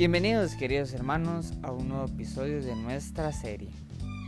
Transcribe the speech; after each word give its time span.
Bienvenidos 0.00 0.54
queridos 0.54 0.94
hermanos 0.94 1.52
a 1.62 1.72
un 1.72 1.90
nuevo 1.90 2.06
episodio 2.06 2.62
de 2.62 2.74
nuestra 2.74 3.32
serie. 3.32 3.68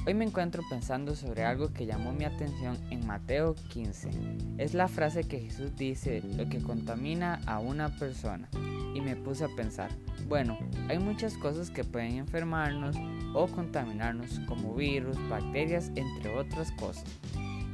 Hoy 0.07 0.13
me 0.13 0.27
encuentro 0.27 0.63
pensando 0.69 1.17
sobre 1.17 1.45
algo 1.45 1.73
que 1.73 1.87
llamó 1.87 2.13
mi 2.13 2.27
atención 2.27 2.77
en 2.91 3.07
Mateo 3.07 3.55
15. 3.71 4.11
Es 4.59 4.75
la 4.75 4.87
frase 4.87 5.25
que 5.25 5.41
Jesús 5.41 5.75
dice 5.75 6.23
lo 6.37 6.47
que 6.51 6.61
contamina 6.61 7.41
a 7.47 7.59
una 7.59 7.89
persona. 7.97 8.51
Y 8.95 9.01
me 9.01 9.17
puse 9.17 9.47
a 9.47 9.57
pensar, 9.57 9.91
bueno, 10.29 10.59
hay 10.91 10.99
muchas 10.99 11.39
cosas 11.39 11.71
que 11.71 11.85
pueden 11.85 12.19
enfermarnos 12.19 12.95
o 13.33 13.47
contaminarnos 13.47 14.41
como 14.41 14.75
virus, 14.75 15.17
bacterias, 15.31 15.91
entre 15.95 16.37
otras 16.37 16.71
cosas. 16.73 17.07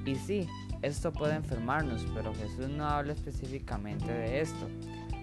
Y 0.07 0.15
sí, 0.15 0.46
esto 0.83 1.13
puede 1.13 1.35
enfermarnos, 1.35 2.07
pero 2.15 2.35
Jesús 2.35 2.69
no 2.69 2.87
habla 2.87 3.13
específicamente 3.13 4.13
de 4.13 4.41
esto. 4.41 4.69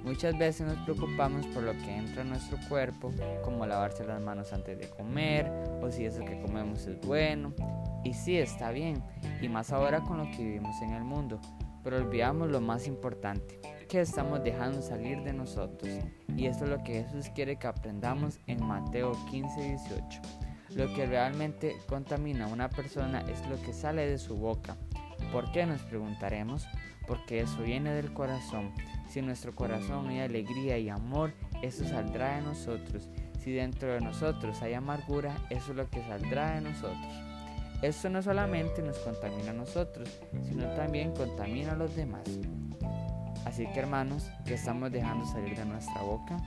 Muchas 0.04 0.38
veces 0.38 0.68
nos 0.68 0.78
preocupamos 0.84 1.48
por 1.48 1.64
lo 1.64 1.72
que 1.72 1.96
entra 1.96 2.22
en 2.22 2.30
nuestro 2.30 2.60
cuerpo, 2.70 3.12
como 3.44 3.66
lavarse 3.66 4.06
las 4.06 4.22
manos 4.22 4.54
antes 4.54 4.78
de 4.78 4.88
comer, 4.90 5.52
o 5.82 5.90
si 5.90 6.06
eso 6.06 6.24
que 6.24 6.40
comemos 6.42 6.86
es 6.86 7.00
bueno. 7.02 7.54
Y 8.04 8.14
sí, 8.14 8.38
está 8.38 8.70
bien, 8.70 9.02
y 9.42 9.50
más 9.50 9.72
ahora 9.72 10.02
con 10.02 10.20
lo 10.20 10.26
que 10.26 10.44
vivimos 10.44 10.80
en 10.84 10.92
el 10.92 11.04
mundo, 11.04 11.40
pero 11.84 11.98
olvidamos 11.98 12.52
lo 12.52 12.62
más 12.62 12.86
importante, 12.86 13.60
que 13.90 14.02
estamos 14.02 14.44
dejando 14.44 14.82
salir 14.82 15.24
de 15.24 15.34
nosotros. 15.34 15.92
Y 16.36 16.46
esto 16.46 16.66
es 16.66 16.70
lo 16.70 16.84
que 16.84 17.04
Jesús 17.04 17.32
quiere 17.34 17.58
que 17.58 17.66
aprendamos 17.66 18.40
en 18.46 18.64
Mateo 18.64 19.14
15, 19.32 19.60
18. 19.60 20.22
Lo 20.76 20.94
que 20.94 21.06
realmente 21.06 21.78
contamina 21.88 22.46
a 22.46 22.50
una 22.50 22.70
persona 22.70 23.22
es 23.22 23.48
lo 23.48 23.60
que 23.62 23.74
sale 23.74 24.06
de 24.06 24.18
su 24.18 24.36
boca. 24.36 24.78
¿Por 25.32 25.52
qué 25.52 25.66
nos 25.66 25.82
preguntaremos? 25.82 26.68
Porque 27.08 27.42
eso 27.42 27.62
viene 27.62 27.94
del 27.94 28.14
corazón 28.14 28.72
si 29.16 29.20
en 29.20 29.28
nuestro 29.28 29.56
corazón 29.56 30.10
hay 30.10 30.20
alegría 30.20 30.78
y 30.78 30.90
amor, 30.90 31.32
eso 31.62 31.88
saldrá 31.88 32.36
de 32.36 32.42
nosotros. 32.42 33.08
Si 33.40 33.52
dentro 33.52 33.94
de 33.94 34.02
nosotros 34.02 34.62
hay 34.62 34.74
amargura, 34.74 35.34
eso 35.50 35.72
es 35.72 35.78
lo 35.78 35.90
que 35.90 36.02
saldrá 36.02 36.56
de 36.56 36.60
nosotros. 36.62 37.14
Esto 37.82 38.10
no 38.10 38.22
solamente 38.22 38.82
nos 38.82 38.98
contamina 39.00 39.52
a 39.52 39.54
nosotros, 39.54 40.10
sino 40.50 40.66
también 40.74 41.14
contamina 41.14 41.72
a 41.72 41.76
los 41.76 41.96
demás. 41.96 42.24
Así 43.46 43.66
que 43.68 43.80
hermanos, 43.80 44.30
¿qué 44.46 44.56
estamos 44.56 44.92
dejando 44.92 45.26
salir 45.28 45.56
de 45.56 45.66
nuestra 45.66 46.02
boca? 46.02 46.38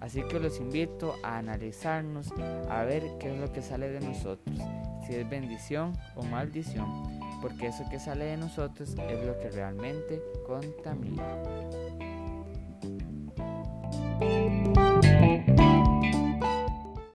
Así 0.00 0.22
que 0.22 0.40
los 0.40 0.58
invito 0.58 1.14
a 1.22 1.38
analizarnos, 1.38 2.32
a 2.70 2.82
ver 2.82 3.04
qué 3.20 3.32
es 3.32 3.38
lo 3.38 3.52
que 3.52 3.62
sale 3.62 3.88
de 3.88 4.00
nosotros, 4.00 4.58
si 5.06 5.14
es 5.14 5.30
bendición 5.30 5.92
o 6.16 6.24
maldición 6.24 7.20
porque 7.40 7.68
eso 7.68 7.84
que 7.90 7.98
sale 7.98 8.24
de 8.24 8.36
nosotros 8.36 8.90
es 8.90 9.24
lo 9.24 9.38
que 9.38 9.50
realmente 9.50 10.22
contamina. 10.46 12.09